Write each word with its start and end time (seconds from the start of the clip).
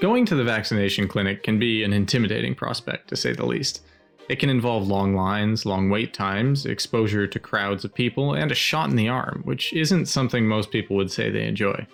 Going 0.00 0.24
to 0.24 0.34
the 0.34 0.44
vaccination 0.44 1.06
clinic 1.06 1.42
can 1.42 1.58
be 1.58 1.84
an 1.84 1.92
intimidating 1.92 2.54
prospect, 2.54 3.08
to 3.08 3.16
say 3.16 3.34
the 3.34 3.44
least. 3.44 3.82
It 4.30 4.38
can 4.38 4.48
involve 4.48 4.88
long 4.88 5.14
lines, 5.14 5.66
long 5.66 5.90
wait 5.90 6.14
times, 6.14 6.64
exposure 6.64 7.26
to 7.26 7.38
crowds 7.38 7.84
of 7.84 7.92
people, 7.92 8.32
and 8.32 8.50
a 8.50 8.54
shot 8.54 8.88
in 8.88 8.96
the 8.96 9.10
arm, 9.10 9.42
which 9.44 9.74
isn't 9.74 10.06
something 10.06 10.46
most 10.46 10.70
people 10.70 10.96
would 10.96 11.12
say 11.12 11.28
they 11.28 11.44
enjoy. 11.44 11.86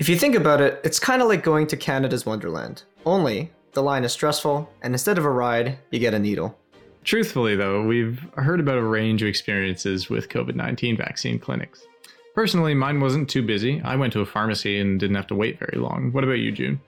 If 0.00 0.08
you 0.08 0.16
think 0.16 0.34
about 0.34 0.60
it, 0.60 0.80
it's 0.82 0.98
kind 0.98 1.22
of 1.22 1.28
like 1.28 1.44
going 1.44 1.68
to 1.68 1.76
Canada's 1.76 2.26
Wonderland. 2.26 2.82
Only, 3.06 3.52
the 3.70 3.84
line 3.84 4.02
is 4.02 4.12
stressful, 4.12 4.68
and 4.82 4.92
instead 4.92 5.16
of 5.16 5.24
a 5.24 5.30
ride, 5.30 5.78
you 5.92 6.00
get 6.00 6.12
a 6.12 6.18
needle. 6.18 6.58
Truthfully, 7.04 7.54
though, 7.54 7.84
we've 7.84 8.20
heard 8.34 8.58
about 8.58 8.78
a 8.78 8.82
range 8.82 9.22
of 9.22 9.28
experiences 9.28 10.10
with 10.10 10.28
COVID 10.28 10.56
19 10.56 10.96
vaccine 10.96 11.38
clinics. 11.38 11.86
Personally, 12.34 12.74
mine 12.74 12.98
wasn't 12.98 13.30
too 13.30 13.42
busy. 13.42 13.80
I 13.82 13.94
went 13.94 14.12
to 14.14 14.20
a 14.22 14.26
pharmacy 14.26 14.80
and 14.80 14.98
didn't 14.98 15.14
have 15.14 15.28
to 15.28 15.36
wait 15.36 15.60
very 15.60 15.78
long. 15.78 16.10
What 16.10 16.24
about 16.24 16.40
you, 16.40 16.50
June? 16.50 16.80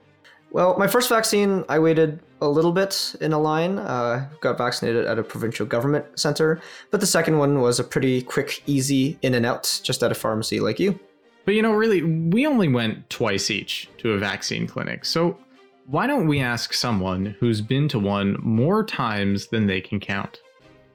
Well, 0.51 0.77
my 0.77 0.87
first 0.87 1.09
vaccine, 1.09 1.65
I 1.67 1.77
waited 1.79 2.19
a 2.41 2.47
little 2.47 2.71
bit 2.71 3.15
in 3.19 3.33
a 3.33 3.39
line. 3.39 3.79
Uh, 3.79 4.29
got 4.41 4.57
vaccinated 4.57 5.05
at 5.05 5.19
a 5.19 5.23
provincial 5.23 5.65
government 5.65 6.05
center, 6.17 6.61
but 6.89 6.99
the 6.99 7.05
second 7.05 7.37
one 7.37 7.61
was 7.61 7.79
a 7.79 7.83
pretty 7.83 8.21
quick, 8.21 8.63
easy 8.65 9.17
in 9.21 9.33
and 9.33 9.45
out, 9.45 9.81
just 9.83 10.03
at 10.03 10.11
a 10.11 10.15
pharmacy 10.15 10.59
like 10.59 10.79
you. 10.79 10.97
But 11.45 11.55
you 11.55 11.61
know, 11.61 11.73
really, 11.73 12.01
we 12.03 12.47
only 12.47 12.67
went 12.67 13.09
twice 13.09 13.51
each 13.51 13.89
to 13.99 14.13
a 14.13 14.17
vaccine 14.17 14.67
clinic. 14.67 15.05
So 15.05 15.37
why 15.85 16.07
don't 16.07 16.27
we 16.27 16.41
ask 16.41 16.73
someone 16.73 17.35
who's 17.39 17.61
been 17.61 17.87
to 17.89 17.99
one 17.99 18.37
more 18.41 18.83
times 18.83 19.47
than 19.47 19.67
they 19.67 19.81
can 19.81 19.99
count? 19.99 20.39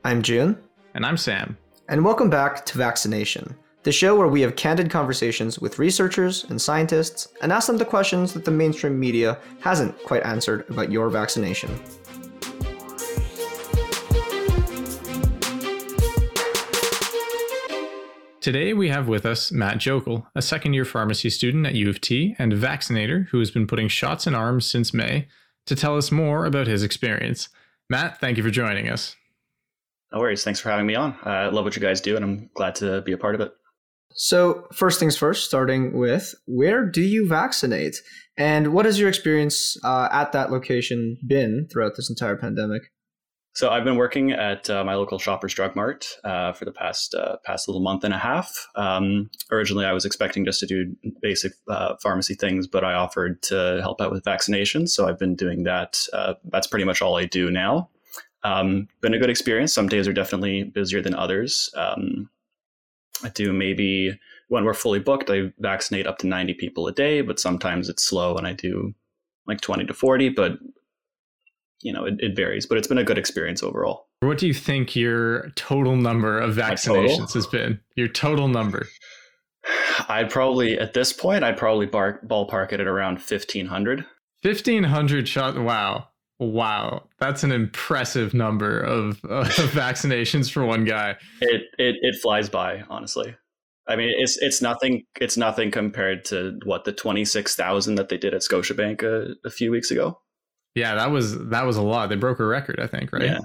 I'm 0.05 0.23
June. 0.23 0.59
And 0.95 1.07
I'm 1.07 1.17
Sam. 1.17 1.57
And 1.89 2.05
welcome 2.05 2.29
back 2.29 2.67
to 2.67 2.79
Vaccination 2.79 3.57
the 3.83 3.93
show 3.93 4.15
where 4.15 4.29
we 4.29 4.41
have 4.43 4.55
candid 4.55 4.91
conversations 4.91 5.59
with 5.59 5.79
researchers 5.79 6.45
and 6.45 6.61
scientists 6.61 7.29
and 7.43 7.53
ask 7.53 7.67
them 7.67 7.79
the 7.79 7.85
questions 7.85 8.33
that 8.33 8.45
the 8.45 8.51
mainstream 8.51 8.99
media 8.99 9.39
hasn't 9.61 9.97
quite 10.05 10.23
answered 10.25 10.65
about 10.71 10.93
your 10.93 11.11
vaccination. 11.11 11.69
Today 18.41 18.73
we 18.73 18.89
have 18.89 19.09
with 19.09 19.25
us 19.25 19.53
Matt 19.53 19.79
Jokel, 19.79 20.27
a 20.35 20.43
second 20.43 20.75
year 20.75 20.85
pharmacy 20.85 21.31
student 21.31 21.67
at 21.67 21.75
U 21.75 21.89
of 21.89 22.01
T 22.01 22.35
and 22.39 22.53
a 22.53 22.57
vaccinator 22.57 23.29
who 23.31 23.39
has 23.39 23.51
been 23.51 23.67
putting 23.67 23.89
shots 23.89 24.27
in 24.27 24.35
arms 24.35 24.67
since 24.67 24.93
May, 24.93 25.29
to 25.67 25.77
tell 25.77 25.97
us 25.97 26.11
more 26.11 26.45
about 26.45 26.67
his 26.67 26.83
experience. 26.83 27.49
Matt, 27.89 28.21
thank 28.21 28.37
you 28.37 28.43
for 28.43 28.51
joining 28.51 28.89
us. 28.89 29.15
No 30.13 30.19
worries. 30.19 30.43
Thanks 30.45 30.61
for 30.61 30.71
having 30.71 30.87
me 30.87 30.95
on. 30.95 31.17
I 31.23 31.47
love 31.47 31.65
what 31.65 31.77
you 31.77 31.81
guys 31.81 32.01
do, 32.01 32.17
and 32.17 32.25
I'm 32.25 32.51
glad 32.55 32.75
to 32.77 33.01
be 33.03 33.13
a 33.13 33.19
part 33.19 33.35
of 33.35 33.41
it. 33.41 33.55
So, 34.15 34.67
first 34.73 34.99
things 35.01 35.17
first, 35.17 35.45
starting 35.45 35.97
with 35.97 36.35
where 36.47 36.85
do 36.85 37.03
you 37.03 37.29
vaccinate? 37.29 37.97
And 38.37 38.73
what 38.73 38.87
has 38.87 38.99
your 38.99 39.09
experience 39.09 39.77
uh, 39.85 40.09
at 40.11 40.33
that 40.33 40.51
location 40.51 41.19
been 41.27 41.69
throughout 41.71 41.93
this 41.97 42.09
entire 42.09 42.37
pandemic? 42.37 42.83
So 43.55 43.69
I've 43.69 43.85
been 43.85 43.97
working 43.97 44.33
at 44.33 44.71
uh, 44.71 44.83
my 44.83 44.95
local 44.95 45.19
Shoppers 45.19 45.53
Drug 45.53 45.77
Mart 45.77 46.07
uh, 46.25 46.53
for 46.53 46.65
the 46.65 46.73
past 46.73 47.15
uh, 47.15 47.37
past 47.45 47.69
little 47.69 47.83
month 47.83 48.03
and 48.03 48.15
a 48.15 48.19
half. 48.19 48.67
Um, 48.77 49.31
originally, 49.51 49.85
I 49.85 49.93
was 49.93 50.07
expecting 50.07 50.47
just 50.47 50.61
to 50.61 50.67
do 50.67 50.97
basic 51.21 51.53
uh, 51.69 51.97
pharmacy 52.03 52.35
things, 52.35 52.67
but 52.67 52.83
I 52.83 52.95
offered 52.95 53.43
to 53.45 53.81
help 53.83 54.01
out 54.01 54.11
with 54.11 54.25
vaccinations. 54.25 54.89
So 54.91 55.07
I've 55.07 55.19
been 55.19 55.35
doing 55.35 55.65
that. 55.65 56.01
Uh, 56.15 56.35
that's 56.45 56.67
pretty 56.67 56.87
much 56.87 57.03
all 57.03 57.19
I 57.19 57.27
do 57.27 57.51
now. 57.51 57.91
Um, 58.43 58.89
been 59.03 59.15
a 59.15 59.19
good 59.19 59.31
experience. 59.31 59.75
Some 59.75 59.89
days 59.89 60.09
are 60.09 60.15
definitely 60.15 60.65
busier 60.65 61.03
than 61.03 61.15
others. 61.15 61.71
Um, 61.77 62.31
I 63.25 63.29
do 63.29 63.53
maybe 63.53 64.19
when 64.49 64.65
we're 64.65 64.75
fully 64.75 64.99
booked, 64.99 65.31
I 65.31 65.53
vaccinate 65.59 66.07
up 66.07 66.19
to 66.19 66.27
90 66.27 66.55
people 66.55 66.87
a 66.87 66.93
day, 66.93 67.23
but 67.23 67.41
sometimes 67.41 67.89
it's 67.89 68.03
slow 68.03 68.37
and 68.37 68.47
I 68.47 68.53
do 68.53 68.95
like 69.47 69.61
20 69.61 69.87
to 69.87 69.95
40, 69.95 70.31
but 70.31 70.59
you 71.81 71.93
know, 71.93 72.05
it, 72.05 72.15
it 72.19 72.37
varies, 72.37 72.67
but 72.67 72.79
it's 72.79 72.87
been 72.87 72.99
a 72.99 73.05
good 73.05 73.19
experience 73.19 73.63
overall. 73.63 74.07
What 74.21 74.39
do 74.39 74.47
you 74.47 74.55
think 74.55 74.95
your 74.95 75.51
total 75.57 75.97
number 75.97 76.39
of 76.39 76.55
vaccinations 76.55 77.35
has 77.35 77.47
been? 77.47 77.81
Your 77.97 78.09
total 78.09 78.47
number? 78.47 78.87
I'd 80.09 80.31
probably, 80.31 80.79
at 80.79 80.95
this 80.95 81.13
point, 81.13 81.45
I'd 81.45 81.57
probably 81.57 81.87
bar, 81.87 82.21
ballpark 82.25 82.73
it 82.73 82.81
at 82.81 82.87
around 82.87 83.15
1,500. 83.15 84.07
1,500 84.43 85.29
shots. 85.29 85.59
Wow. 85.59 86.09
Wow, 86.51 87.05
that's 87.19 87.45
an 87.45 87.53
impressive 87.53 88.35
number 88.35 88.81
of, 88.81 89.25
of 89.25 89.47
vaccinations 89.73 90.51
for 90.51 90.65
one 90.65 90.85
guy. 90.85 91.17
It, 91.41 91.63
it 91.79 91.97
it 92.01 92.17
flies 92.21 92.49
by, 92.49 92.83
honestly. 92.91 93.37
I 93.87 93.97
mean, 93.97 94.13
it's 94.17 94.37
it's 94.39 94.61
nothing. 94.61 95.05
It's 95.21 95.37
nothing 95.37 95.71
compared 95.71 96.25
to 96.27 96.59
what 96.65 96.85
the 96.85 96.93
twenty 96.93 97.25
six 97.25 97.55
thousand 97.55 97.95
that 97.95 98.09
they 98.09 98.17
did 98.17 98.35
at 98.35 98.41
Scotiabank 98.41 99.03
a, 99.03 99.35
a 99.47 99.51
few 99.51 99.71
weeks 99.71 99.91
ago. 99.91 100.21
Yeah, 100.75 100.95
that 100.97 101.11
was 101.11 101.39
that 101.49 101.65
was 101.65 101.77
a 101.77 101.83
lot. 101.83 102.09
They 102.09 102.17
broke 102.17 102.41
a 102.41 102.47
record, 102.47 102.81
I 102.81 102.87
think, 102.87 103.13
right? 103.13 103.23
Yeah. 103.23 103.41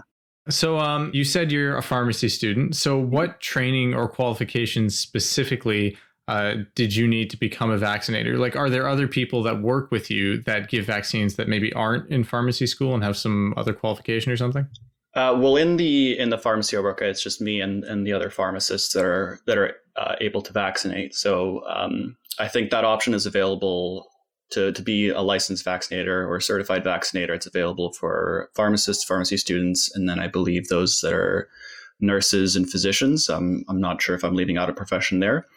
So, 0.49 0.79
um, 0.79 1.11
you 1.13 1.25
said 1.25 1.51
you're 1.51 1.75
a 1.75 1.83
pharmacy 1.83 2.29
student. 2.29 2.75
So, 2.75 2.97
what 2.97 3.41
training 3.41 3.93
or 3.93 4.07
qualifications 4.07 4.97
specifically 4.97 5.97
uh, 6.27 6.55
did 6.75 6.95
you 6.95 7.07
need 7.07 7.29
to 7.29 7.37
become 7.37 7.71
a 7.71 7.77
vaccinator? 7.77 8.37
Like, 8.37 8.55
are 8.55 8.69
there 8.69 8.87
other 8.87 9.07
people 9.07 9.43
that 9.43 9.61
work 9.61 9.91
with 9.91 10.11
you 10.11 10.41
that 10.43 10.69
give 10.69 10.85
vaccines 10.85 11.35
that 11.35 11.47
maybe 11.47 11.71
aren't 11.73 12.09
in 12.09 12.23
pharmacy 12.23 12.67
school 12.67 12.93
and 12.93 13.03
have 13.03 13.15
some 13.15 13.53
other 13.55 13.73
qualification 13.73 14.31
or 14.31 14.37
something? 14.37 14.67
Uh, 15.15 15.35
well, 15.39 15.55
in 15.55 15.77
the 15.77 16.17
in 16.19 16.29
the 16.29 16.37
pharmacy 16.37 16.77
I 16.77 16.81
work 16.81 17.01
it's 17.01 17.23
just 17.23 17.41
me 17.41 17.59
and, 17.61 17.83
and 17.85 18.05
the 18.05 18.13
other 18.13 18.29
pharmacists 18.29 18.93
that 18.93 19.03
are 19.03 19.39
that 19.47 19.57
are 19.57 19.75
uh, 19.95 20.15
able 20.21 20.41
to 20.41 20.53
vaccinate. 20.53 21.15
So 21.15 21.63
um, 21.67 22.17
I 22.37 22.47
think 22.47 22.69
that 22.69 22.83
option 22.83 23.13
is 23.13 23.25
available 23.25 24.05
to 24.51 24.71
to 24.73 24.81
be 24.81 25.09
a 25.09 25.21
licensed 25.21 25.65
vaccinator 25.65 26.27
or 26.29 26.39
certified 26.39 26.83
vaccinator. 26.83 27.33
It's 27.33 27.47
available 27.47 27.93
for 27.93 28.49
pharmacists, 28.53 29.05
pharmacy 29.05 29.37
students, 29.37 29.95
and 29.95 30.07
then 30.07 30.19
I 30.19 30.27
believe 30.27 30.67
those 30.67 30.99
that 31.01 31.13
are 31.13 31.49
nurses 31.99 32.55
and 32.55 32.69
physicians. 32.69 33.29
Um, 33.29 33.63
I'm 33.69 33.81
not 33.81 34.01
sure 34.01 34.15
if 34.15 34.23
I'm 34.23 34.35
leaving 34.35 34.57
out 34.57 34.69
a 34.69 34.73
profession 34.73 35.19
there. 35.19 35.47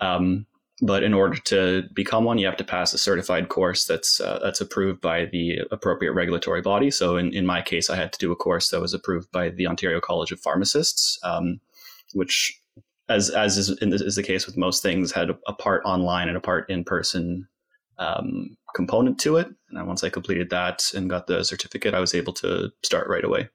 Um, 0.00 0.46
but 0.82 1.04
in 1.04 1.14
order 1.14 1.36
to 1.36 1.84
become 1.94 2.24
one, 2.24 2.38
you 2.38 2.46
have 2.46 2.56
to 2.56 2.64
pass 2.64 2.92
a 2.92 2.98
certified 2.98 3.48
course 3.48 3.84
that's 3.84 4.20
uh, 4.20 4.40
that's 4.42 4.60
approved 4.60 5.00
by 5.00 5.26
the 5.26 5.60
appropriate 5.70 6.12
regulatory 6.12 6.60
body. 6.60 6.90
So 6.90 7.16
in, 7.16 7.32
in 7.32 7.46
my 7.46 7.62
case, 7.62 7.88
I 7.88 7.96
had 7.96 8.12
to 8.12 8.18
do 8.18 8.32
a 8.32 8.36
course 8.36 8.70
that 8.70 8.80
was 8.80 8.92
approved 8.92 9.30
by 9.30 9.50
the 9.50 9.68
Ontario 9.68 10.00
College 10.00 10.32
of 10.32 10.40
Pharmacists, 10.40 11.20
um, 11.22 11.60
which, 12.14 12.60
as 13.08 13.30
as 13.30 13.58
is, 13.58 13.68
is, 13.80 14.16
the 14.16 14.24
case 14.24 14.44
with 14.44 14.56
most 14.56 14.82
things, 14.82 15.12
had 15.12 15.30
a, 15.46 15.52
part 15.52 15.82
online 15.84 16.26
and 16.26 16.36
a 16.36 16.40
part 16.40 16.68
in 16.68 16.82
person 16.82 17.46
um, 17.98 18.56
component 18.74 19.20
to 19.20 19.36
it. 19.36 19.48
And 19.70 19.86
once 19.86 20.02
I 20.02 20.08
completed 20.08 20.50
that 20.50 20.92
and 20.96 21.08
got 21.08 21.28
the 21.28 21.44
certificate, 21.44 21.94
I 21.94 22.00
was 22.00 22.14
able 22.14 22.32
to 22.34 22.72
start 22.82 23.08
right 23.08 23.24
away. 23.24 23.48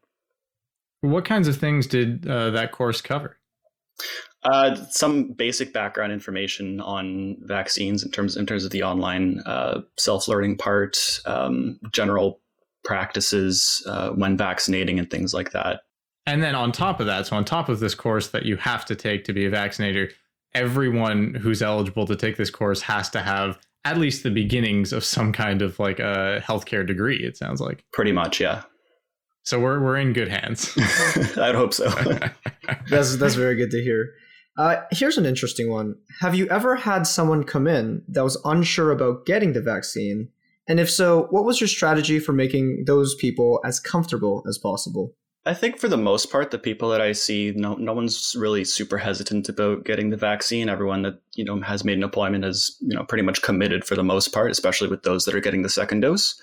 What 1.01 1.25
kinds 1.25 1.49
of 1.49 1.57
things 1.57 1.87
did 1.87 2.25
uh, 2.25 2.51
that 2.51 2.71
course 2.71 3.01
cover? 3.01 3.37
Uh, 4.43 4.75
some 4.89 5.33
basic 5.33 5.73
background 5.73 6.13
information 6.13 6.79
on 6.81 7.35
vaccines 7.41 8.03
in 8.03 8.11
terms 8.11 8.37
in 8.37 8.45
terms 8.45 8.63
of 8.63 8.71
the 8.71 8.83
online 8.83 9.39
uh, 9.45 9.81
self 9.97 10.27
learning 10.27 10.57
part, 10.57 11.19
um, 11.25 11.79
general 11.91 12.39
practices 12.83 13.83
uh, 13.87 14.09
when 14.11 14.37
vaccinating, 14.37 14.99
and 14.99 15.09
things 15.09 15.33
like 15.33 15.51
that. 15.51 15.81
And 16.25 16.43
then 16.43 16.55
on 16.55 16.71
top 16.71 16.99
of 16.99 17.07
that, 17.07 17.27
so 17.27 17.35
on 17.35 17.45
top 17.45 17.67
of 17.69 17.79
this 17.79 17.95
course 17.95 18.27
that 18.29 18.45
you 18.45 18.57
have 18.57 18.85
to 18.85 18.95
take 18.95 19.23
to 19.25 19.33
be 19.33 19.45
a 19.45 19.49
vaccinator, 19.49 20.11
everyone 20.53 21.33
who's 21.33 21.61
eligible 21.61 22.05
to 22.05 22.15
take 22.15 22.37
this 22.37 22.49
course 22.49 22.81
has 22.81 23.09
to 23.11 23.21
have 23.21 23.57
at 23.85 23.97
least 23.97 24.23
the 24.23 24.29
beginnings 24.29 24.91
of 24.91 25.03
some 25.03 25.31
kind 25.31 25.61
of 25.61 25.79
like 25.79 25.99
a 25.99 26.41
healthcare 26.45 26.85
degree. 26.85 27.17
It 27.23 27.37
sounds 27.37 27.61
like 27.61 27.85
pretty 27.93 28.11
much, 28.11 28.39
yeah. 28.39 28.63
So 29.43 29.59
we're 29.59 29.79
we're 29.79 29.95
in 29.95 30.11
good 30.11 30.27
hands. 30.27 30.77
I'd 31.37 31.55
hope 31.55 31.73
so. 31.73 31.89
that's 32.89 33.15
that's 33.15 33.35
very 33.35 33.55
good 33.55 33.71
to 33.71 33.81
hear. 33.81 34.13
Uh, 34.57 34.81
here's 34.91 35.17
an 35.17 35.25
interesting 35.25 35.69
one. 35.69 35.95
Have 36.19 36.33
you 36.33 36.47
ever 36.49 36.75
had 36.75 37.05
someone 37.05 37.43
come 37.43 37.67
in 37.67 38.03
that 38.07 38.23
was 38.23 38.41
unsure 38.43 38.91
about 38.91 39.25
getting 39.25 39.53
the 39.53 39.61
vaccine? 39.61 40.29
And 40.67 40.79
if 40.79 40.89
so, 40.89 41.27
what 41.29 41.45
was 41.45 41.61
your 41.61 41.67
strategy 41.67 42.19
for 42.19 42.33
making 42.33 42.85
those 42.85 43.15
people 43.15 43.61
as 43.63 43.79
comfortable 43.79 44.43
as 44.47 44.57
possible? 44.57 45.13
I 45.45 45.53
think 45.53 45.77
for 45.77 45.87
the 45.87 45.95
most 45.95 46.29
part, 46.29 46.51
the 46.51 46.59
people 46.59 46.89
that 46.89 46.99
I 46.99 47.13
see, 47.13 47.53
no, 47.55 47.75
no 47.75 47.93
one's 47.93 48.35
really 48.37 48.65
super 48.65 48.97
hesitant 48.97 49.47
about 49.47 49.85
getting 49.85 50.09
the 50.09 50.17
vaccine. 50.17 50.67
Everyone 50.67 51.03
that 51.03 51.21
you 51.35 51.45
know 51.45 51.61
has 51.61 51.85
made 51.85 51.97
an 51.97 52.03
appointment 52.03 52.43
is 52.43 52.75
you 52.81 52.93
know 52.93 53.05
pretty 53.05 53.23
much 53.23 53.41
committed 53.41 53.85
for 53.85 53.95
the 53.95 54.03
most 54.03 54.33
part, 54.33 54.51
especially 54.51 54.89
with 54.89 55.03
those 55.03 55.23
that 55.23 55.35
are 55.35 55.39
getting 55.39 55.61
the 55.61 55.69
second 55.69 56.01
dose. 56.01 56.37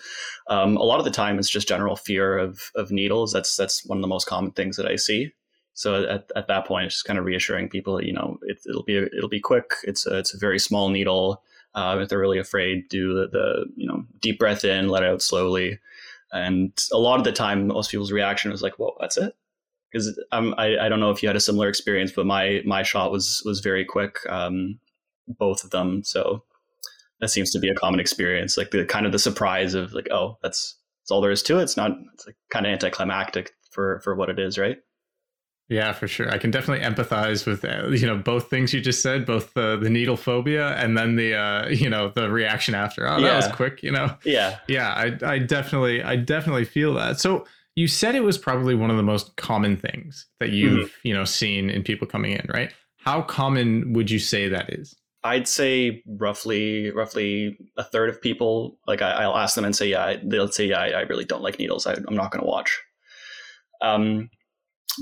Um, 0.49 0.79
a 0.79 0.83
lot 0.83 1.01
of 1.01 1.05
the 1.05 1.11
time, 1.11 1.39
it's 1.39 1.51
just 1.51 1.69
general 1.69 1.97
fear 1.97 2.39
of 2.39 2.71
of 2.77 2.91
needles. 2.91 3.33
That's 3.33 3.57
that's 3.57 3.85
one 3.85 3.99
of 3.99 4.03
the 4.03 4.09
most 4.09 4.27
common 4.27 4.53
things 4.53 4.79
that 4.79 4.87
I 4.87 4.97
see. 4.97 5.35
So 5.75 6.05
at, 6.05 6.31
at 6.37 6.47
that 6.47 6.67
point, 6.67 6.87
it's 6.87 6.95
just 6.95 7.05
kind 7.05 7.19
of 7.19 7.25
reassuring 7.25 7.69
people 7.69 8.03
you 8.03 8.13
know 8.13 8.39
it, 8.43 8.61
will 8.67 8.85
be 8.85 8.97
it'll 8.97 9.29
be 9.29 9.41
quick. 9.41 9.73
It's 9.85 10.07
a, 10.07 10.19
it's 10.19 10.33
a 10.35 10.39
very 10.39 10.59
small 10.59 10.89
needle. 10.89 11.43
Uh, 11.75 11.99
if 12.01 12.09
they're 12.09 12.21
really 12.21 12.39
afraid, 12.39 12.89
do 12.89 13.15
the, 13.15 13.29
the 13.29 13.67
you 13.77 13.87
know 13.87 14.05
deep 14.21 14.39
breath 14.39 14.65
in, 14.65 14.89
let 14.89 15.03
it 15.03 15.11
out 15.11 15.23
slowly. 15.23 15.79
And 16.33 16.73
a 16.93 16.99
lot 16.99 17.19
of 17.19 17.25
the 17.25 17.33
time, 17.33 17.69
most 17.69 17.91
people's 17.91 18.13
reaction 18.13 18.51
was 18.51 18.63
like, 18.63 18.79
"Whoa, 18.79 18.97
that's 19.01 19.17
it." 19.17 19.37
Because 19.91 20.19
um, 20.33 20.55
I 20.59 20.79
I 20.79 20.89
don't 20.89 21.01
know 21.01 21.11
if 21.11 21.23
you 21.23 21.29
had 21.29 21.37
a 21.37 21.41
similar 21.41 21.69
experience, 21.69 22.13
but 22.13 22.27
my 22.27 22.63
my 22.65 22.83
shot 22.83 23.11
was 23.11 23.43
was 23.45 23.61
very 23.61 23.85
quick, 23.85 24.19
um, 24.29 24.79
both 25.27 25.65
of 25.65 25.71
them. 25.71 26.05
So 26.05 26.45
that 27.21 27.29
seems 27.29 27.51
to 27.53 27.59
be 27.59 27.69
a 27.69 27.75
common 27.75 28.01
experience. 28.01 28.57
Like 28.57 28.71
the 28.71 28.85
kind 28.85 29.07
of 29.07 29.13
the 29.13 29.19
surprise 29.19 29.75
of 29.75 29.93
like, 29.93 30.09
oh, 30.13 30.39
that's 30.43 30.77
that's 31.03 31.11
all 31.11 31.21
there 31.21 31.31
is 31.31 31.43
to 31.45 31.59
it. 31.59 31.65
It's 31.65 31.77
not. 31.77 31.93
It's 32.15 32.27
like 32.27 32.37
kind 32.51 32.67
of 32.67 32.73
anticlimactic 32.73 33.55
for 33.71 34.01
for 34.01 34.15
what 34.15 34.31
it 34.31 34.39
is, 34.39 34.59
right? 34.59 34.79
Yeah, 35.69 35.93
for 35.93 36.07
sure. 36.07 36.31
I 36.31 36.37
can 36.37 36.51
definitely 36.51 36.85
empathize 36.85 37.47
with 37.47 37.65
uh, 37.65 37.89
you 37.89 38.07
know 38.07 38.19
both 38.19 38.51
things 38.51 38.75
you 38.75 38.81
just 38.81 39.03
said, 39.03 39.25
both 39.25 39.55
the 39.55 39.77
the 39.77 39.89
needle 39.89 40.17
phobia 40.17 40.77
and 40.77 40.97
then 40.97 41.17
the 41.17 41.35
uh, 41.35 41.69
you 41.71 41.89
know 41.89 42.11
the 42.11 42.31
reaction 42.31 42.75
after. 42.75 43.09
Oh, 43.09 43.19
yeah. 43.19 43.29
that 43.29 43.37
was 43.37 43.49
quick. 43.49 43.83
You 43.83 43.93
know. 43.93 44.17
Yeah. 44.25 44.59
Yeah, 44.69 44.89
I 44.91 45.19
I 45.25 45.39
definitely 45.39 46.03
I 46.03 46.17
definitely 46.17 46.65
feel 46.65 46.95
that. 46.95 47.19
So 47.19 47.47
you 47.77 47.89
said 47.89 48.15
it 48.15 48.23
was 48.23 48.39
probably 48.39 48.75
one 48.75 48.91
of 48.91 48.97
the 48.97 49.03
most 49.03 49.37
common 49.37 49.77
things 49.77 50.27
that 50.39 50.51
you've 50.51 50.89
mm-hmm. 50.89 51.09
you 51.09 51.15
know 51.15 51.25
seen 51.25 51.71
in 51.71 51.83
people 51.83 52.07
coming 52.07 52.33
in, 52.33 52.47
right? 52.53 52.73
How 52.99 53.23
common 53.23 53.93
would 53.95 54.11
you 54.11 54.19
say 54.19 54.49
that 54.49 54.73
is? 54.73 54.95
I'd 55.25 55.49
say 55.49 56.03
roughly 56.07 56.91
roughly 56.91 57.57
a 57.79 57.85
third 57.85 58.11
of 58.11 58.21
people 58.21 58.79
like 58.87 59.01
I, 59.01 59.27
will 59.27 59.37
ask 59.37 59.55
them 59.55 59.65
and 59.65 59.75
say 59.75 59.89
yeah 59.89 60.17
they'll 60.23 60.53
say 60.53 60.67
yeah 60.67 60.81
I, 60.81 60.89
I 60.89 61.01
really 61.03 61.25
don't 61.25 61.43
like 61.43 61.59
needles 61.59 61.87
I, 61.87 61.95
am 61.95 62.15
not 62.15 62.31
going 62.31 62.45
to 62.45 62.49
watch. 62.49 62.79
Um, 63.81 64.29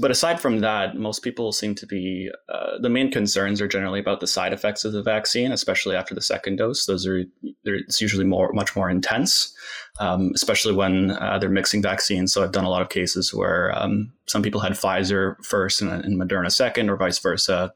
but 0.00 0.11
aside 0.11 0.41
from 0.41 0.61
that, 0.61 0.97
most 0.97 1.23
people 1.23 1.53
seem 1.53 1.75
to 1.75 1.87
be 1.87 2.31
uh, 2.49 2.79
the 2.81 2.89
main 2.89 3.11
concerns 3.11 3.61
are 3.61 3.69
generally 3.69 4.00
about 4.00 4.21
the 4.21 4.27
side 4.27 4.53
effects 4.53 4.85
of 4.85 4.93
the 4.93 5.03
vaccine, 5.03 5.53
especially 5.53 5.97
after 5.97 6.15
the 6.15 6.21
second 6.21 6.56
dose. 6.56 6.87
Those 6.87 7.06
are 7.06 7.25
it's 7.65 8.00
usually 8.00 8.25
more 8.25 8.53
much 8.53 8.75
more 8.75 8.89
intense, 8.89 9.55
um, 10.00 10.33
especially 10.35 10.75
when 10.75 11.11
uh, 11.12 11.39
they're 11.39 11.50
mixing 11.50 11.83
vaccines. 11.83 12.33
So 12.33 12.43
I've 12.43 12.53
done 12.53 12.65
a 12.65 12.71
lot 12.71 12.83
of 12.83 12.89
cases 12.89 13.35
where 13.35 13.77
um, 13.77 14.12
some 14.27 14.43
people 14.43 14.61
had 14.61 14.73
Pfizer 14.73 15.37
first 15.44 15.83
and, 15.83 15.91
and 15.91 16.21
Moderna 16.21 16.50
second, 16.50 16.89
or 16.89 16.97
vice 16.97 17.19
versa, 17.19 17.73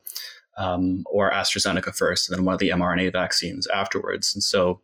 um, 0.56 1.04
or 1.10 1.30
AstraZeneca 1.30 1.94
first, 1.94 2.28
and 2.28 2.38
then 2.38 2.44
one 2.44 2.54
of 2.54 2.60
the 2.60 2.70
mRNA 2.70 3.12
vaccines 3.12 3.66
afterwards. 3.66 4.34
And 4.34 4.42
so 4.42 4.80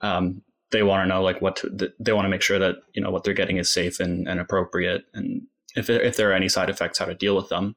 um, 0.00 0.42
they 0.70 0.82
want 0.82 1.04
to 1.04 1.08
know 1.08 1.22
like 1.22 1.40
what 1.42 1.56
to, 1.56 1.92
they 2.00 2.12
want 2.12 2.24
to 2.24 2.30
make 2.30 2.42
sure 2.42 2.58
that 2.58 2.76
you 2.94 3.02
know 3.02 3.10
what 3.10 3.24
they're 3.24 3.34
getting 3.34 3.58
is 3.58 3.70
safe 3.70 4.00
and, 4.00 4.26
and 4.28 4.40
appropriate 4.40 5.04
and 5.14 5.42
if 5.76 5.86
there, 5.86 6.00
if 6.00 6.16
there 6.16 6.30
are 6.30 6.34
any 6.34 6.48
side 6.48 6.70
effects, 6.70 6.98
how 6.98 7.06
to 7.06 7.14
deal 7.14 7.36
with 7.36 7.48
them. 7.48 7.76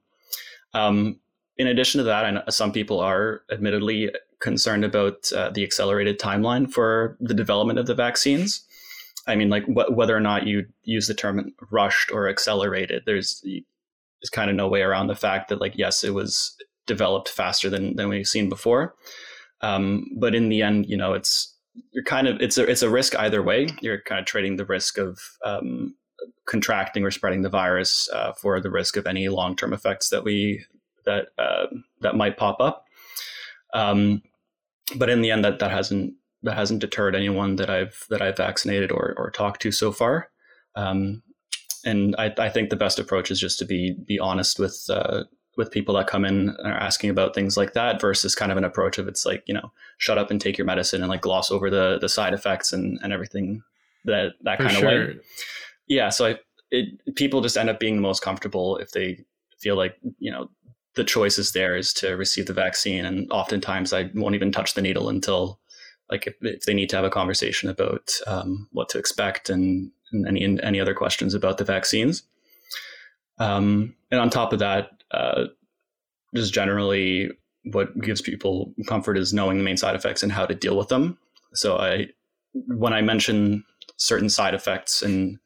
Um, 0.73 1.19
in 1.57 1.67
addition 1.67 1.99
to 1.99 2.03
that, 2.05 2.25
I 2.25 2.31
know 2.31 2.43
some 2.49 2.71
people 2.71 2.99
are 2.99 3.41
admittedly 3.51 4.11
concerned 4.39 4.85
about 4.85 5.31
uh, 5.31 5.49
the 5.49 5.63
accelerated 5.63 6.19
timeline 6.19 6.71
for 6.71 7.17
the 7.19 7.33
development 7.33 7.79
of 7.79 7.87
the 7.87 7.95
vaccines. 7.95 8.63
I 9.25 9.35
mean, 9.35 9.49
like 9.49 9.65
wh- 9.65 9.91
whether 9.95 10.15
or 10.15 10.19
not 10.19 10.45
you 10.45 10.65
use 10.83 11.07
the 11.07 11.13
term 11.13 11.53
rushed 11.71 12.11
or 12.11 12.29
accelerated, 12.29 13.03
there's 13.05 13.41
there's 13.43 14.29
kind 14.31 14.49
of 14.49 14.55
no 14.55 14.67
way 14.67 14.81
around 14.81 15.07
the 15.07 15.15
fact 15.15 15.49
that 15.49 15.59
like 15.59 15.77
yes, 15.77 16.03
it 16.03 16.13
was 16.13 16.55
developed 16.85 17.29
faster 17.29 17.69
than 17.69 17.95
than 17.95 18.09
we've 18.09 18.27
seen 18.27 18.49
before. 18.49 18.95
Um, 19.61 20.05
but 20.19 20.35
in 20.35 20.49
the 20.49 20.61
end, 20.61 20.85
you 20.87 20.97
know, 20.97 21.13
it's 21.13 21.55
you're 21.91 22.03
kind 22.03 22.27
of 22.27 22.39
it's 22.41 22.57
a 22.57 22.69
it's 22.69 22.83
a 22.83 22.89
risk 22.89 23.15
either 23.17 23.43
way. 23.43 23.67
You're 23.81 24.01
kind 24.01 24.19
of 24.19 24.25
trading 24.25 24.55
the 24.55 24.65
risk 24.65 24.97
of 24.97 25.19
um, 25.43 25.95
contracting 26.45 27.03
or 27.03 27.11
spreading 27.11 27.41
the 27.41 27.49
virus 27.49 28.09
uh, 28.13 28.33
for 28.33 28.59
the 28.59 28.69
risk 28.69 28.97
of 28.97 29.07
any 29.07 29.27
long 29.27 29.55
term 29.55 29.73
effects 29.73 30.09
that 30.09 30.23
we 30.23 30.65
that 31.05 31.27
uh, 31.37 31.67
that 32.01 32.15
might 32.15 32.37
pop 32.37 32.59
up. 32.59 32.85
Um, 33.73 34.21
but 34.95 35.09
in 35.09 35.21
the 35.21 35.31
end, 35.31 35.43
that 35.43 35.59
that 35.59 35.71
hasn't 35.71 36.13
that 36.43 36.55
hasn't 36.55 36.81
deterred 36.81 37.15
anyone 37.15 37.55
that 37.57 37.69
I've 37.69 38.05
that 38.09 38.21
I've 38.21 38.37
vaccinated 38.37 38.91
or 38.91 39.13
or 39.17 39.31
talked 39.31 39.61
to 39.63 39.71
so 39.71 39.91
far. 39.91 40.29
Um, 40.75 41.23
and 41.85 42.15
I, 42.17 42.33
I, 42.37 42.49
think 42.49 42.69
the 42.69 42.75
best 42.75 42.99
approach 42.99 43.31
is 43.31 43.39
just 43.39 43.57
to 43.59 43.65
be 43.65 43.93
be 44.05 44.19
honest 44.19 44.59
with 44.59 44.85
uh, 44.89 45.23
with 45.57 45.71
people 45.71 45.95
that 45.95 46.07
come 46.07 46.23
in 46.23 46.49
and 46.49 46.67
are 46.67 46.77
asking 46.77 47.09
about 47.09 47.33
things 47.33 47.57
like 47.57 47.73
that 47.73 47.99
versus 47.99 48.35
kind 48.35 48.51
of 48.51 48.57
an 48.57 48.63
approach 48.63 48.97
of 48.97 49.07
it's 49.07 49.25
like 49.25 49.43
you 49.47 49.53
know 49.53 49.71
shut 49.97 50.17
up 50.17 50.29
and 50.29 50.39
take 50.39 50.57
your 50.57 50.65
medicine 50.65 51.01
and 51.01 51.09
like 51.09 51.21
gloss 51.21 51.51
over 51.51 51.69
the 51.69 51.97
the 51.99 52.09
side 52.09 52.33
effects 52.33 52.71
and 52.71 52.99
and 53.01 53.11
everything 53.11 53.63
that 54.05 54.33
that 54.41 54.57
For 54.57 54.63
kind 54.65 54.77
sure. 54.77 55.01
of 55.01 55.07
way 55.15 55.19
yeah, 55.87 56.09
so 56.09 56.27
I, 56.27 56.35
it, 56.71 57.15
people 57.15 57.41
just 57.41 57.57
end 57.57 57.69
up 57.69 57.79
being 57.79 57.95
the 57.95 58.01
most 58.01 58.21
comfortable 58.21 58.77
if 58.77 58.91
they 58.91 59.23
feel 59.59 59.75
like 59.75 59.95
you 60.19 60.31
know 60.31 60.49
the 60.95 61.03
choice 61.03 61.37
is 61.37 61.51
there 61.51 61.75
is 61.75 61.93
to 61.93 62.15
receive 62.15 62.47
the 62.47 62.53
vaccine, 62.53 63.05
and 63.05 63.31
oftentimes 63.31 63.93
I 63.93 64.09
won't 64.13 64.35
even 64.35 64.51
touch 64.51 64.73
the 64.73 64.81
needle 64.81 65.09
until 65.09 65.59
like 66.09 66.27
if, 66.27 66.35
if 66.41 66.63
they 66.63 66.73
need 66.73 66.89
to 66.89 66.95
have 66.95 67.05
a 67.05 67.09
conversation 67.09 67.69
about 67.69 68.11
um, 68.27 68.67
what 68.71 68.89
to 68.89 68.97
expect 68.97 69.49
and, 69.49 69.91
and 70.11 70.27
any 70.27 70.43
and 70.43 70.61
any 70.61 70.79
other 70.79 70.93
questions 70.93 71.33
about 71.33 71.57
the 71.57 71.65
vaccines. 71.65 72.23
Um, 73.39 73.95
and 74.11 74.19
on 74.19 74.29
top 74.29 74.51
of 74.53 74.59
that, 74.59 74.89
uh, 75.11 75.45
just 76.35 76.53
generally 76.53 77.29
what 77.71 77.99
gives 77.99 78.21
people 78.21 78.73
comfort 78.87 79.17
is 79.17 79.33
knowing 79.33 79.57
the 79.57 79.63
main 79.63 79.77
side 79.77 79.95
effects 79.95 80.23
and 80.23 80.31
how 80.31 80.45
to 80.45 80.55
deal 80.55 80.77
with 80.77 80.87
them. 80.87 81.17
So 81.53 81.77
I, 81.77 82.07
when 82.53 82.93
I 82.93 83.01
mention 83.01 83.63
certain 83.97 84.29
side 84.29 84.53
effects 84.53 85.01
and 85.01 85.37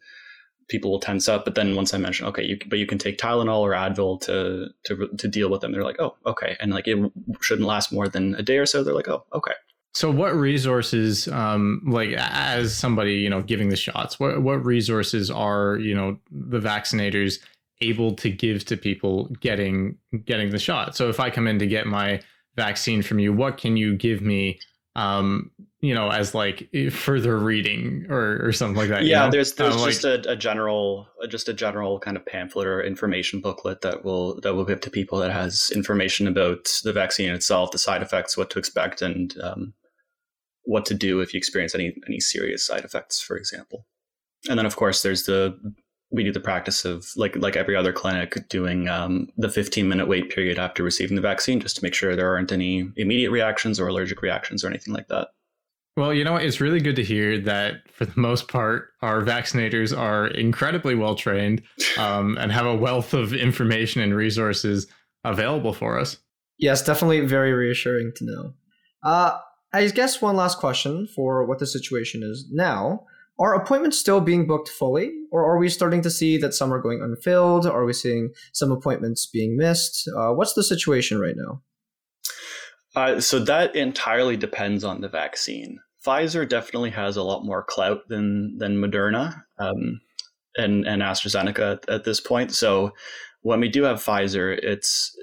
people 0.72 0.90
will 0.90 1.00
tense 1.00 1.28
up. 1.28 1.44
But 1.46 1.56
then 1.56 1.76
once 1.76 1.94
I 1.94 1.98
mention, 1.98 2.26
okay, 2.28 2.44
you, 2.44 2.58
but 2.68 2.80
you 2.80 2.88
can 2.88 2.98
take 2.98 3.18
Tylenol 3.18 3.60
or 3.60 3.72
Advil 3.72 4.20
to 4.22 4.70
to 4.86 5.08
to 5.18 5.28
deal 5.28 5.50
with 5.50 5.62
them. 5.62 5.74
They're 5.74 5.84
like, 5.84 6.00
oh, 6.00 6.16
okay, 6.26 6.56
and 6.60 6.72
like 6.72 6.88
it 6.88 6.98
shouldn't 7.42 7.68
last 7.68 7.92
more 7.92 8.08
than 8.08 8.34
a 8.36 8.42
day 8.42 8.58
or 8.58 8.66
so. 8.66 8.84
They're 8.84 8.96
like, 8.96 9.10
oh, 9.10 9.26
okay. 9.34 9.52
So, 9.94 10.10
what 10.10 10.34
resources, 10.34 11.28
um, 11.28 11.82
like 11.86 12.12
as 12.18 12.74
somebody 12.74 13.16
you 13.16 13.30
know 13.30 13.42
giving 13.42 13.70
the 13.70 13.76
shots, 13.76 14.20
what 14.20 14.42
what 14.42 14.66
resources 14.66 15.30
are 15.30 15.78
you 15.78 15.94
know 15.94 16.18
the 16.32 16.60
vaccinators 16.60 17.40
able 17.82 18.16
to 18.16 18.30
give 18.30 18.64
to 18.66 18.78
people 18.78 19.30
getting 19.42 19.98
getting 20.26 20.50
the 20.50 20.60
shot? 20.60 20.96
So, 20.96 21.10
if 21.10 21.20
I 21.20 21.30
come 21.30 21.48
in 21.48 21.60
to 21.60 21.68
get 21.68 21.86
my 21.86 22.22
vaccine 22.56 23.02
from 23.02 23.20
you, 23.20 23.34
what 23.34 23.58
can 23.58 23.76
you 23.76 23.96
give 23.96 24.22
me 24.22 24.60
um 24.96 25.52
you 25.82 25.96
know 25.96 26.10
as 26.10 26.34
like 26.34 26.70
further 26.92 27.38
reading 27.38 28.06
or 28.10 28.46
or 28.46 28.54
something 28.54 28.78
like 28.78 28.90
that 28.90 29.04
yeah 29.04 29.22
you 29.22 29.26
know? 29.26 29.32
there's 29.32 29.54
there's 29.54 29.76
um, 29.76 29.84
just 29.84 30.04
like, 30.04 30.26
a, 30.26 30.32
a, 30.32 30.36
general 30.36 31.08
just 31.28 31.50
a 31.50 31.54
general 31.54 32.00
kind 32.00 32.16
of 32.16 32.26
pamphlet 32.26 32.68
or 32.68 32.82
information 32.82 33.42
booklet 33.42 33.82
that 33.82 34.06
will 34.06 34.40
that 34.42 34.54
will 34.54 34.64
give 34.64 34.80
to 34.80 34.90
people 34.90 35.18
that 35.18 35.32
has 35.32 35.72
information 35.76 36.28
about 36.28 36.72
the 36.84 36.94
vaccine 36.94 37.32
itself 37.32 37.72
the 37.72 37.78
side 37.78 38.02
effects 38.02 38.38
what 38.38 38.50
to 38.50 38.60
expect 38.60 39.02
and 39.02 39.36
um, 39.42 39.74
what 40.64 40.86
to 40.86 40.94
do 40.94 41.20
if 41.20 41.34
you 41.34 41.38
experience 41.38 41.74
any 41.74 41.96
any 42.08 42.20
serious 42.20 42.66
side 42.66 42.86
effects 42.86 43.20
for 43.20 43.36
example 43.36 43.86
and 44.50 44.60
then 44.60 44.66
of 44.66 44.76
course 44.76 45.02
there's 45.02 45.24
the 45.24 45.58
we 46.12 46.24
do 46.24 46.32
the 46.32 46.40
practice 46.40 46.86
of 46.86 47.08
like 47.16 47.36
like 47.38 47.56
every 47.56 47.76
other 47.76 47.94
clinic 47.94 48.48
doing 48.50 48.88
um, 48.88 49.30
the 49.38 49.50
15 49.50 49.88
minute 49.88 50.08
wait 50.08 50.30
period 50.30 50.60
after 50.60 50.84
receiving 50.84 51.16
the 51.16 51.22
vaccine 51.22 51.60
just 51.60 51.78
to 51.78 51.84
make 51.84 51.96
sure 51.96 52.16
there 52.16 52.36
aren't 52.36 52.52
any 52.52 52.88
immediate 52.98 53.32
reactions 53.32 53.80
or 53.80 53.88
allergic 53.88 54.22
reactions 54.22 54.64
or 54.64 54.68
anything 54.68 54.94
like 54.94 55.08
that 55.08 55.30
well 56.02 56.14
you 56.14 56.24
know 56.24 56.36
it's 56.36 56.60
really 56.60 56.80
good 56.80 56.96
to 56.96 57.04
hear 57.04 57.40
that 57.40 57.90
for 57.94 58.06
the 58.06 58.20
most 58.20 58.48
part 58.48 58.90
our 59.02 59.22
vaccinators 59.22 59.96
are 59.96 60.28
incredibly 60.28 60.96
well 60.96 61.14
trained 61.16 61.62
um, 61.98 62.38
and 62.40 62.52
have 62.52 62.66
a 62.66 62.76
wealth 62.76 63.14
of 63.14 63.34
information 63.34 64.02
and 64.02 64.16
resources 64.16 64.88
available 65.24 65.74
for 65.74 66.00
us 66.00 66.18
yes 66.58 66.84
definitely 66.84 67.22
very 67.22 67.54
reassuring 67.54 68.12
to 68.16 68.26
know 68.26 68.54
uh, 69.04 69.38
i 69.74 69.88
guess 69.88 70.22
one 70.22 70.36
last 70.36 70.58
question 70.58 71.08
for 71.16 71.46
what 71.46 71.60
the 71.60 71.68
situation 71.68 72.24
is 72.24 72.48
now 72.52 73.06
are 73.40 73.56
appointments 73.56 73.98
still 73.98 74.22
being 74.22 74.46
booked 74.46 74.70
fully, 74.70 75.12
or 75.32 75.44
are 75.44 75.58
we 75.58 75.68
starting 75.68 76.04
to 76.04 76.12
see 76.12 76.38
that 76.38 76.54
some 76.54 76.72
are 76.72 76.80
going 76.80 77.02
unfilled? 77.02 77.66
Are 77.66 77.86
we 77.86 77.94
seeing 77.94 78.30
some 78.54 78.72
appointments 78.72 79.26
being 79.26 79.58
missed? 79.58 80.08
Uh, 80.16 80.32
what's 80.34 80.54
the 80.54 80.64
situation 80.64 81.20
right 81.20 81.34
now? 81.36 81.62
Uh, 82.96 83.20
so 83.20 83.40
that 83.40 83.76
entirely 83.76 84.38
depends 84.38 84.84
on 84.84 85.02
the 85.02 85.10
vaccine. 85.10 85.80
Pfizer 86.06 86.48
definitely 86.48 86.90
has 86.92 87.18
a 87.18 87.24
lot 87.24 87.46
more 87.46 87.64
clout 87.64 88.08
than 88.08 88.58
than 88.58 88.78
Moderna 88.78 89.44
um, 89.60 90.02
and 90.58 90.86
and 90.86 91.02
AstraZeneca 91.02 91.74
at, 91.74 91.90
at, 91.90 92.04
this 92.04 92.20
point. 92.20 92.54
So 92.54 92.92
when 93.42 93.60
we 93.60 93.70
do 93.70 93.84
have 93.84 93.98
Pfizer, 93.98 94.58
its 94.58 95.16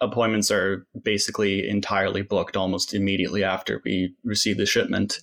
appointments 0.00 0.50
are 0.50 0.86
basically 1.02 1.68
entirely 1.68 2.22
booked 2.22 2.56
almost 2.56 2.94
immediately 2.94 3.44
after 3.44 3.80
we 3.84 4.14
receive 4.24 4.56
the 4.56 4.66
shipment 4.66 5.20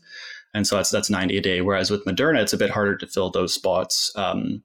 and 0.54 0.68
so 0.68 0.76
that's 0.76 0.92
that's 0.92 1.10
90 1.10 1.38
a 1.38 1.42
day. 1.42 1.62
Whereas 1.62 1.90
with 1.90 2.06
Moderna, 2.06 2.42
it's 2.42 2.54
a 2.54 2.58
bit 2.58 2.70
harder 2.70 2.98
to 2.98 3.08
fill 3.08 3.30
those 3.30 3.54
spots. 3.54 4.12
Um, 4.16 4.64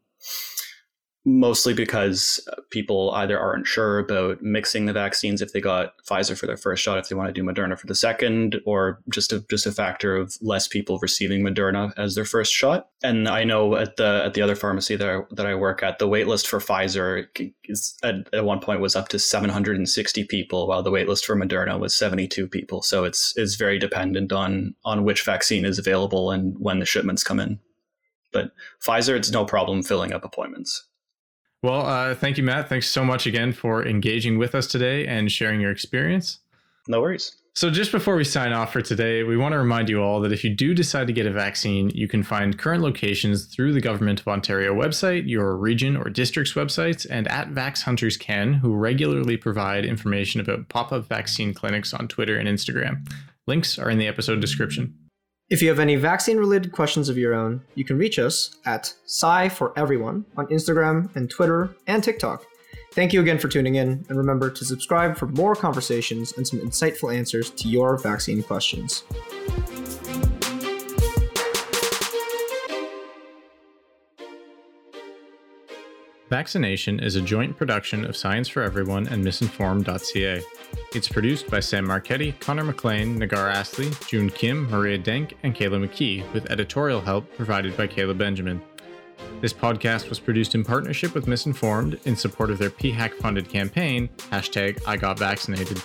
mostly 1.28 1.75
because 1.75 2.40
uh, 2.50 2.56
people 2.70 3.11
either 3.12 3.38
aren't 3.38 3.66
sure 3.66 3.99
about 3.99 4.42
mixing 4.42 4.87
the 4.87 4.92
vaccines 4.92 5.42
if 5.42 5.52
they 5.52 5.61
got 5.61 5.94
Pfizer 6.06 6.37
for 6.37 6.47
their 6.47 6.56
first 6.56 6.82
shot, 6.82 6.99
if 6.99 7.08
they 7.08 7.14
want 7.14 7.28
to 7.28 7.32
do 7.32 7.47
Moderna 7.47 7.78
for 7.78 7.87
the 7.87 7.94
second, 7.94 8.61
or 8.64 9.00
just 9.11 9.32
a 9.32 9.40
just 9.50 9.66
a 9.66 9.73
factor 9.73 10.16
of 10.16 10.37
less 10.40 10.66
people 10.66 10.99
receiving 11.00 11.42
Moderna 11.42 11.92
as 11.97 12.14
their 12.14 12.25
first 12.25 12.52
shot. 12.52 12.88
And 13.02 13.28
I 13.28 13.44
know 13.44 13.76
at 13.76 13.97
the 13.97 14.23
at 14.25 14.35
the 14.35 14.42
other 14.42 14.56
pharmacy 14.56 14.97
that 14.97 15.08
I, 15.08 15.20
that 15.32 15.47
I 15.47 15.54
work 15.54 15.82
at, 15.82 15.99
the 15.99 16.08
waitlist 16.08 16.47
for 16.47 16.58
Pfizer 16.58 17.26
is 17.64 17.97
at, 18.02 18.32
at 18.32 18.44
one 18.44 18.61
point 18.61 18.80
was 18.80 18.97
up 18.97 19.08
to 19.11 19.18
760 19.18 20.25
people, 20.25 20.66
while 20.66 20.82
the 20.82 20.90
waitlist 20.90 21.25
for 21.25 21.37
Moderna 21.37 21.78
was 21.78 21.94
72 21.94 22.49
people. 22.49 22.82
So 22.82 23.04
it's 23.04 23.35
it's 23.37 23.56
very 23.56 23.78
dependent 23.78 24.32
on 24.32 24.75
on 24.85 25.04
which 25.04 25.25
vaccine 25.25 25.64
is 25.64 25.78
available 25.78 26.30
and 26.30 26.56
when 26.58 26.78
the 26.78 26.87
shipments 26.87 27.23
come 27.23 27.38
in. 27.38 27.61
But 28.32 28.52
Pfizer, 28.85 29.16
it's 29.16 29.30
no 29.30 29.44
problem 29.44 29.82
filling 29.82 30.12
up 30.12 30.25
appointments. 30.25 30.88
Well, 31.62 31.87
uh, 31.87 32.15
thank 32.15 32.37
you, 32.37 32.45
Matt. 32.45 32.69
Thanks 32.69 32.88
so 32.88 33.05
much 33.05 33.27
again 33.27 33.53
for 33.53 33.85
engaging 33.85 34.38
with 34.38 34.55
us 34.55 34.67
today 34.67 35.07
and 35.07 35.31
sharing 35.31 35.61
your 35.61 35.73
experience. 35.73 36.38
No 36.87 37.00
worries. 37.00 37.37
So, 37.55 37.71
just 37.71 37.91
before 37.91 38.15
we 38.15 38.23
sign 38.23 38.53
off 38.53 38.73
for 38.73 38.81
today, 38.81 39.25
we 39.25 39.37
want 39.37 39.53
to 39.53 39.59
remind 39.59 39.88
you 39.88 40.00
all 40.00 40.21
that 40.21 40.31
if 40.31 40.45
you 40.45 40.55
do 40.55 40.75
decide 40.75 41.09
to 41.09 41.12
get 41.12 41.27
a 41.27 41.33
vaccine, 41.33 41.91
you 41.91 42.07
can 42.07 42.23
find 42.23 42.57
current 42.57 42.85
locations 42.85 43.47
through 43.47 43.73
the 43.73 43.81
Government 43.81 44.21
of 44.21 44.29
Ontario 44.29 44.73
website, 44.73 45.29
your 45.29 45.57
region 45.57 45.97
or 45.97 46.09
district's 46.09 46.53
websites, 46.53 47.05
and 47.11 47.27
at 47.27 47.50
Vax 47.50 47.83
Hunters 47.83 48.17
Can, 48.17 48.55
who 48.55 48.77
regularly 48.77 49.37
provide 49.37 49.85
information 49.85 50.41
about 50.41 50.69
pop 50.69 50.93
up 50.93 51.09
vaccine 51.09 51.53
clinics 51.53 51.93
on 51.93 52.07
Twitter 52.07 52.38
and 52.38 52.49
Instagram. 52.49 53.05
Links 53.49 53.77
are 53.77 53.91
in 53.91 53.99
the 53.99 54.07
episode 54.07 54.41
description. 54.41 54.95
If 55.50 55.62
you 55.62 55.71
have 55.71 55.78
any 55.78 55.97
vaccine 55.97 56.37
related 56.37 56.73
questions 56.73 57.09
of 57.09 57.17
your 57.17 57.33
own, 57.33 57.62
you 57.75 57.83
can 57.83 57.97
reach 57.97 58.19
us 58.19 58.55
at 58.67 58.93
Sci 59.07 59.49
for 59.49 59.73
Everyone 59.78 60.26
on 60.37 60.47
Instagram 60.49 61.14
and 61.17 61.31
Twitter 61.31 61.75
and 61.87 62.05
TikTok. 62.05 62.45
Thank 62.93 63.14
you 63.14 63.23
again 63.23 63.38
for 63.38 63.49
tuning 63.49 63.76
in, 63.76 64.05
and 64.11 64.19
remember 64.19 64.50
to 64.50 64.64
subscribe 64.67 65.17
for 65.17 65.26
more 65.28 65.55
conversations 65.55 66.35
and 66.37 66.47
some 66.47 66.59
insightful 66.59 67.14
answers 67.14 67.49
to 67.50 67.69
your 67.69 67.97
vaccine 67.97 68.43
questions. 68.43 69.05
Vaccination 76.38 77.00
is 77.00 77.16
a 77.16 77.21
joint 77.21 77.57
production 77.57 78.04
of 78.04 78.16
Science 78.16 78.47
for 78.47 78.62
Everyone 78.62 79.09
and 79.09 79.25
Misinformed.ca. 79.25 80.40
It's 80.95 81.09
produced 81.09 81.50
by 81.50 81.59
Sam 81.59 81.85
Marchetti, 81.85 82.30
Connor 82.38 82.62
McLean, 82.62 83.18
Nagar 83.18 83.49
Astley, 83.49 83.90
June 84.07 84.30
Kim, 84.30 84.71
Maria 84.71 84.99
Denk, 84.99 85.37
and 85.42 85.52
Kayla 85.52 85.85
McKee, 85.85 86.33
with 86.33 86.49
editorial 86.49 87.00
help 87.00 87.28
provided 87.35 87.76
by 87.76 87.88
Kayla 87.88 88.16
Benjamin. 88.16 88.62
This 89.40 89.52
podcast 89.52 90.09
was 90.09 90.21
produced 90.21 90.54
in 90.54 90.62
partnership 90.62 91.12
with 91.12 91.26
Misinformed 91.26 91.99
in 92.04 92.14
support 92.14 92.52
of 92.52 92.59
their 92.59 92.71
PHAC 92.71 93.14
funded 93.14 93.49
campaign, 93.49 94.09
hashtag 94.30 94.80
I 94.87 94.97
Got 94.97 95.18
Vaccinated. 95.18 95.83